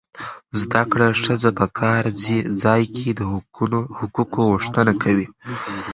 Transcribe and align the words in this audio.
زده 0.61 0.83
کړه 0.91 1.07
ښځه 1.21 1.49
په 1.59 1.65
کار 1.79 2.03
ځای 2.63 2.83
کې 2.95 3.09
د 3.19 3.21
حقوقو 4.01 4.41
غوښتنه 4.51 4.93
کوي. 5.03 5.27